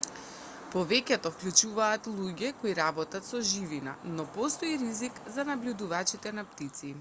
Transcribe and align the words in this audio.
повеќето 0.75 1.31
вклучуваат 1.33 2.09
луѓе 2.13 2.49
кои 2.63 2.73
работат 2.79 3.29
со 3.29 3.43
живина 3.51 3.95
но 4.15 4.27
постои 4.39 4.73
и 4.79 4.81
ризик 4.87 5.21
за 5.37 5.47
набљудувачите 5.53 6.35
на 6.41 6.49
птици 6.51 6.89